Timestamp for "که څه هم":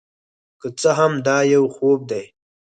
0.59-1.13